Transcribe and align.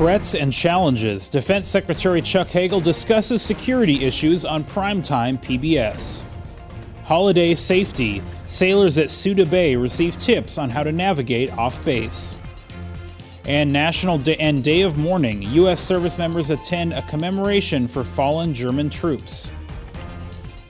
Threats 0.00 0.34
and 0.34 0.50
challenges. 0.50 1.28
Defense 1.28 1.68
Secretary 1.68 2.22
Chuck 2.22 2.48
Hagel 2.48 2.80
discusses 2.80 3.42
security 3.42 4.02
issues 4.02 4.46
on 4.46 4.64
primetime 4.64 5.38
PBS. 5.44 6.24
Holiday 7.04 7.54
safety. 7.54 8.22
Sailors 8.46 8.96
at 8.96 9.08
Souda 9.08 9.44
Bay 9.50 9.76
receive 9.76 10.16
tips 10.16 10.56
on 10.56 10.70
how 10.70 10.82
to 10.82 10.90
navigate 10.90 11.52
off 11.58 11.84
base. 11.84 12.38
And 13.44 13.70
National 13.70 14.16
Day 14.16 14.36
and 14.36 14.64
Day 14.64 14.80
of 14.80 14.96
Mourning. 14.96 15.42
U.S. 15.42 15.82
service 15.82 16.16
members 16.16 16.48
attend 16.48 16.94
a 16.94 17.02
commemoration 17.02 17.86
for 17.86 18.02
fallen 18.02 18.54
German 18.54 18.88
troops. 18.88 19.52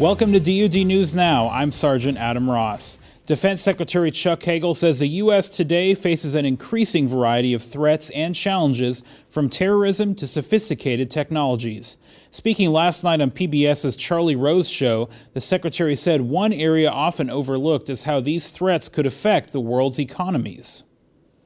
Welcome 0.00 0.32
to 0.32 0.40
DoD 0.40 0.84
News 0.84 1.14
Now. 1.14 1.48
I'm 1.50 1.70
Sergeant 1.70 2.18
Adam 2.18 2.50
Ross. 2.50 2.98
Defense 3.30 3.62
Secretary 3.62 4.10
Chuck 4.10 4.42
Hagel 4.42 4.74
says 4.74 4.98
the 4.98 5.06
U.S. 5.06 5.48
today 5.48 5.94
faces 5.94 6.34
an 6.34 6.44
increasing 6.44 7.06
variety 7.06 7.54
of 7.54 7.62
threats 7.62 8.10
and 8.10 8.34
challenges, 8.34 9.04
from 9.28 9.48
terrorism 9.48 10.16
to 10.16 10.26
sophisticated 10.26 11.12
technologies. 11.12 11.96
Speaking 12.32 12.72
last 12.72 13.04
night 13.04 13.20
on 13.20 13.30
PBS's 13.30 13.94
Charlie 13.94 14.34
Rose 14.34 14.68
show, 14.68 15.08
the 15.32 15.40
Secretary 15.40 15.94
said 15.94 16.22
one 16.22 16.52
area 16.52 16.90
often 16.90 17.30
overlooked 17.30 17.88
is 17.88 18.02
how 18.02 18.18
these 18.18 18.50
threats 18.50 18.88
could 18.88 19.06
affect 19.06 19.52
the 19.52 19.60
world's 19.60 20.00
economies. 20.00 20.82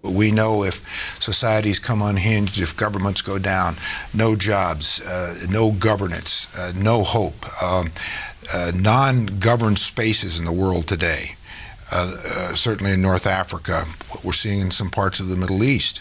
We 0.02 0.30
know 0.30 0.65
if 0.65 0.80
societies 1.21 1.79
come 1.79 2.01
unhinged, 2.01 2.62
if 2.62 2.74
governments 2.74 3.21
go 3.21 3.38
down, 3.38 3.77
no 4.15 4.37
jobs, 4.37 5.02
uh, 5.02 5.38
no 5.51 5.71
governance, 5.71 6.48
uh, 6.57 6.73
no 6.74 7.05
hope. 7.05 7.62
Um, 7.62 7.91
uh, 8.51 8.73
non 8.74 9.27
governed 9.38 9.79
spaces 9.79 10.38
in 10.38 10.46
the 10.46 10.52
world 10.52 10.87
today 10.87 11.37
certainly 12.55 12.93
in 12.93 13.02
North 13.02 13.27
Africa, 13.27 13.84
what 14.11 14.24
we're 14.24 14.33
seeing 14.33 14.61
in 14.61 14.70
some 14.70 14.91
parts 14.91 15.20
of 15.20 15.29
the 15.29 15.37
Middle 15.37 15.62
East. 15.62 16.01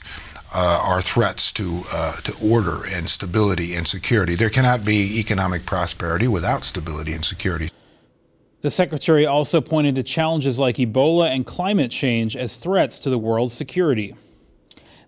Uh, 0.56 0.80
are 0.84 1.02
threats 1.02 1.52
to 1.52 1.82
uh, 1.92 2.16
to 2.18 2.32
order 2.40 2.86
and 2.86 3.10
stability 3.10 3.74
and 3.74 3.88
security. 3.88 4.36
There 4.36 4.52
cannot 4.52 4.86
be 4.86 5.20
economic 5.20 5.66
prosperity 5.66 6.28
without 6.28 6.64
stability 6.64 7.12
and 7.12 7.26
security. 7.26 7.72
The 8.62 8.70
secretary 8.70 9.26
also 9.26 9.62
pointed 9.62 9.96
to 9.96 10.04
challenges 10.04 10.60
like 10.60 10.78
Ebola 10.78 11.28
and 11.30 11.46
climate 11.46 11.92
change 11.92 12.38
as 12.38 12.58
threats 12.58 12.98
to 13.00 13.10
the 13.10 13.18
world's 13.18 13.54
security. 13.54 14.16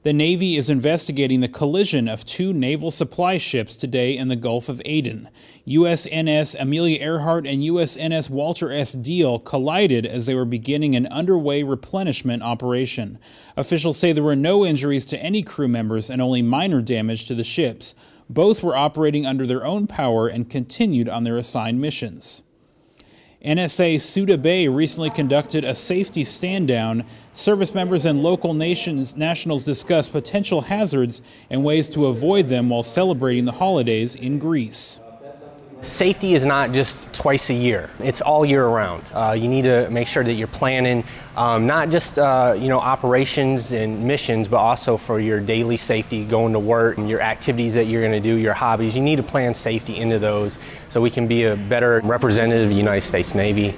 The 0.06 0.14
Navy 0.14 0.56
is 0.56 0.70
investigating 0.70 1.40
the 1.40 1.48
collision 1.48 2.08
of 2.08 2.26
two 2.26 2.54
naval 2.54 2.92
supply 2.92 3.40
ships 3.40 3.76
today 3.76 4.16
in 4.16 4.28
the 4.28 4.36
Gulf 4.36 4.70
of 4.70 4.80
Aden. 4.86 5.30
USNS 5.68 6.56
Amelia 6.60 7.00
Earhart 7.02 7.48
and 7.48 7.64
USNS 7.64 8.30
Walter 8.30 8.72
S. 8.72 8.94
Diehl 8.94 9.44
collided 9.44 10.06
as 10.06 10.28
they 10.28 10.36
were 10.36 10.46
beginning 10.46 10.96
an 10.96 11.08
underway 11.08 11.64
replenishment 11.64 12.44
operation. 12.44 13.18
Officials 13.58 13.98
say 13.98 14.12
there 14.12 14.24
were 14.24 14.36
no 14.36 14.64
injuries 14.64 15.06
to 15.06 15.24
any 15.24 15.42
crew 15.42 15.68
members 15.68 16.12
and 16.12 16.22
only 16.22 16.44
minor 16.44 16.84
damage 16.84 17.26
to 17.26 17.34
the 17.34 17.44
ships. 17.44 17.96
Both 18.30 18.62
were 18.62 18.76
operating 18.76 19.26
under 19.26 19.48
their 19.48 19.66
own 19.66 19.88
power 19.88 20.28
and 20.28 20.48
continued 20.48 21.10
on 21.10 21.24
their 21.24 21.36
assigned 21.36 21.82
missions. 21.82 22.44
NSA 23.46 23.98
Souda 23.98 24.42
Bay 24.42 24.68
recently 24.68 25.12
conducted 25.12 25.64
a 25.64 25.76
safety 25.76 26.24
stand 26.24 26.68
down. 26.68 27.04
Service 27.32 27.76
members 27.76 28.04
and 28.08 28.24
local 28.24 28.56
nations 28.56 29.16
nationals 29.16 29.64
discussed 29.64 30.12
potential 30.12 30.62
hazards 30.62 31.22
and 31.52 31.64
ways 31.64 31.88
to 31.92 32.08
avoid 32.08 32.48
them 32.48 32.70
while 32.70 32.82
celebrating 32.82 33.46
the 33.46 33.52
holidays 33.52 34.16
in 34.16 34.40
Greece. 34.40 35.00
Safety 35.82 36.34
is 36.34 36.46
not 36.46 36.72
just 36.72 37.12
twice 37.14 37.50
a 37.50 37.54
year; 37.54 37.90
it's 38.00 38.22
all 38.22 38.46
year 38.46 38.66
round. 38.66 39.04
Uh, 39.14 39.36
you 39.38 39.48
need 39.48 39.64
to 39.64 39.90
make 39.90 40.08
sure 40.08 40.24
that 40.24 40.34
you're 40.34 40.48
planning 40.48 41.04
um, 41.36 41.68
not 41.68 41.90
just 41.90 42.18
uh, 42.18 42.56
you 42.58 42.70
know 42.70 42.80
operations 42.80 43.72
and 43.72 44.06
missions, 44.08 44.48
but 44.48 44.58
also 44.58 44.98
for 44.98 45.20
your 45.20 45.40
daily 45.40 45.78
safety, 45.78 46.24
going 46.26 46.54
to 46.54 46.60
work, 46.60 46.98
and 46.98 47.10
your 47.10 47.22
activities 47.22 47.74
that 47.74 47.86
you're 47.86 48.02
going 48.02 48.14
to 48.14 48.20
do, 48.20 48.36
your 48.36 48.54
hobbies. 48.54 48.96
You 48.96 49.02
need 49.02 49.18
to 49.18 49.24
plan 49.24 49.54
safety 49.54 49.98
into 49.98 50.18
those 50.18 50.58
so 50.90 51.02
we 51.02 51.10
can 51.10 51.28
be 51.28 51.44
a 51.44 51.56
better 51.56 52.02
representative 52.04 52.64
of 52.64 52.70
the 52.70 52.76
United 52.76 53.06
States 53.06 53.36
Navy. 53.36 53.78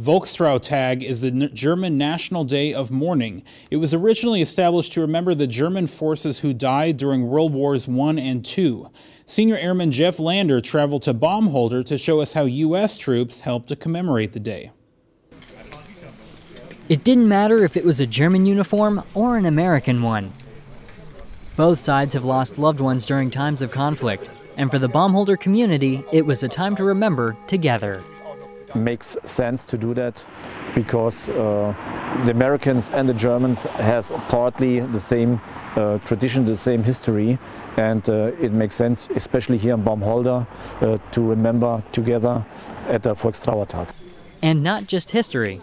Volkstrauertag 0.00 1.02
is 1.02 1.20
the 1.20 1.30
German 1.30 1.98
National 1.98 2.44
Day 2.44 2.72
of 2.72 2.90
Mourning. 2.90 3.42
It 3.70 3.76
was 3.76 3.92
originally 3.92 4.40
established 4.40 4.94
to 4.94 5.02
remember 5.02 5.34
the 5.34 5.46
German 5.46 5.86
forces 5.86 6.38
who 6.38 6.54
died 6.54 6.96
during 6.96 7.28
World 7.28 7.52
Wars 7.52 7.86
I 7.86 8.12
and 8.12 8.58
II. 8.58 8.84
Senior 9.26 9.56
Airman 9.56 9.92
Jeff 9.92 10.18
Lander 10.18 10.62
traveled 10.62 11.02
to 11.02 11.12
Baumholder 11.12 11.84
to 11.84 11.98
show 11.98 12.20
us 12.20 12.32
how 12.32 12.44
U.S. 12.44 12.96
troops 12.96 13.42
helped 13.42 13.68
to 13.68 13.76
commemorate 13.76 14.32
the 14.32 14.40
day. 14.40 14.70
It 16.88 17.04
didn't 17.04 17.28
matter 17.28 17.62
if 17.62 17.76
it 17.76 17.84
was 17.84 18.00
a 18.00 18.06
German 18.06 18.46
uniform 18.46 19.02
or 19.12 19.36
an 19.36 19.44
American 19.44 20.00
one. 20.00 20.32
Both 21.56 21.78
sides 21.78 22.14
have 22.14 22.24
lost 22.24 22.56
loved 22.56 22.80
ones 22.80 23.04
during 23.04 23.30
times 23.30 23.60
of 23.60 23.70
conflict, 23.70 24.30
and 24.56 24.70
for 24.70 24.78
the 24.78 24.88
Baumholder 24.88 25.38
community, 25.38 26.02
it 26.10 26.24
was 26.24 26.42
a 26.42 26.48
time 26.48 26.74
to 26.76 26.84
remember 26.84 27.36
together 27.46 28.02
makes 28.74 29.16
sense 29.26 29.64
to 29.64 29.76
do 29.76 29.94
that 29.94 30.22
because 30.74 31.28
uh, 31.28 31.74
the 32.24 32.30
Americans 32.30 32.90
and 32.90 33.08
the 33.08 33.14
Germans 33.14 33.62
has 33.62 34.10
partly 34.28 34.80
the 34.80 35.00
same 35.00 35.40
uh, 35.76 35.98
tradition, 35.98 36.44
the 36.44 36.58
same 36.58 36.82
history, 36.82 37.38
and 37.76 38.08
uh, 38.08 38.32
it 38.40 38.52
makes 38.52 38.74
sense, 38.74 39.08
especially 39.14 39.58
here 39.58 39.74
in 39.74 39.82
Baumholder, 39.82 40.46
uh, 40.80 40.98
to 41.12 41.20
remember 41.20 41.82
together 41.92 42.44
at 42.88 43.02
the 43.02 43.14
Volkstrauertag. 43.14 43.88
And 44.42 44.62
not 44.62 44.86
just 44.86 45.10
history, 45.10 45.60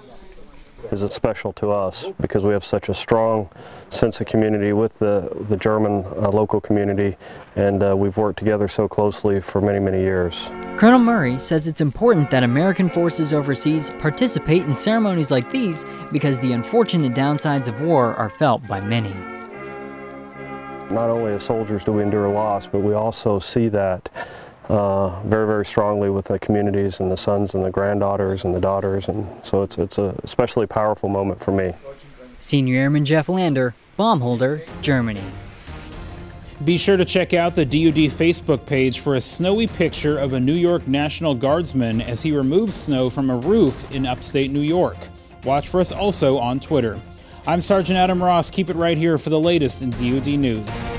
is 0.91 1.03
it 1.03 1.11
special 1.11 1.51
to 1.53 1.71
us 1.71 2.05
because 2.19 2.43
we 2.43 2.53
have 2.53 2.63
such 2.63 2.89
a 2.89 2.93
strong 2.93 3.49
sense 3.89 4.21
of 4.21 4.27
community 4.27 4.73
with 4.73 4.97
the, 4.99 5.29
the 5.49 5.57
German 5.57 6.05
uh, 6.17 6.29
local 6.29 6.61
community 6.61 7.17
and 7.55 7.83
uh, 7.83 7.95
we've 7.95 8.17
worked 8.17 8.39
together 8.39 8.67
so 8.67 8.87
closely 8.87 9.41
for 9.41 9.61
many, 9.61 9.79
many 9.79 9.99
years. 9.99 10.49
Colonel 10.77 10.99
Murray 10.99 11.39
says 11.39 11.67
it's 11.67 11.81
important 11.81 12.29
that 12.29 12.43
American 12.43 12.89
forces 12.89 13.33
overseas 13.33 13.89
participate 13.99 14.63
in 14.63 14.75
ceremonies 14.75 15.31
like 15.31 15.51
these 15.51 15.85
because 16.11 16.39
the 16.39 16.51
unfortunate 16.53 17.13
downsides 17.13 17.67
of 17.67 17.81
war 17.81 18.13
are 18.15 18.29
felt 18.29 18.65
by 18.67 18.79
many. 18.79 19.13
Not 20.91 21.09
only 21.09 21.33
as 21.33 21.43
soldiers 21.43 21.83
do 21.83 21.91
we 21.91 22.03
endure 22.03 22.29
loss, 22.29 22.67
but 22.67 22.79
we 22.79 22.93
also 22.93 23.39
see 23.39 23.67
that 23.69 24.09
uh, 24.69 25.21
very, 25.23 25.47
very 25.47 25.65
strongly 25.65 26.09
with 26.09 26.25
the 26.25 26.39
communities 26.39 26.99
and 26.99 27.11
the 27.11 27.17
sons 27.17 27.55
and 27.55 27.63
the 27.63 27.71
granddaughters 27.71 28.43
and 28.43 28.53
the 28.53 28.59
daughters. 28.59 29.07
And 29.07 29.27
so 29.43 29.63
it's, 29.63 29.77
it's 29.77 29.97
a 29.97 30.15
especially 30.23 30.67
powerful 30.67 31.09
moment 31.09 31.41
for 31.41 31.51
me. 31.51 31.73
Senior 32.39 32.81
Airman 32.81 33.05
Jeff 33.05 33.29
Lander, 33.29 33.73
Baumholder, 33.97 34.67
Germany. 34.81 35.23
Be 36.63 36.77
sure 36.77 36.97
to 36.97 37.05
check 37.05 37.33
out 37.33 37.53
the 37.53 37.65
DoD 37.65 38.09
Facebook 38.11 38.65
page 38.65 38.99
for 38.99 39.13
a 39.13 39.21
snowy 39.21 39.67
picture 39.67 40.17
of 40.17 40.33
a 40.33 40.39
New 40.39 40.55
York 40.55 40.87
National 40.87 41.35
Guardsman 41.35 42.01
as 42.01 42.23
he 42.23 42.31
removes 42.31 42.75
snow 42.75 43.11
from 43.11 43.29
a 43.29 43.35
roof 43.37 43.89
in 43.93 44.07
upstate 44.07 44.49
New 44.51 44.61
York. 44.61 44.97
Watch 45.43 45.67
for 45.67 45.79
us 45.79 45.91
also 45.91 46.39
on 46.39 46.59
Twitter. 46.59 46.99
I'm 47.45 47.61
Sergeant 47.61 47.97
Adam 47.97 48.21
Ross. 48.21 48.49
Keep 48.49 48.71
it 48.71 48.75
right 48.75 48.97
here 48.97 49.19
for 49.19 49.29
the 49.29 49.39
latest 49.39 49.83
in 49.83 49.91
DoD 49.91 50.39
news. 50.39 50.89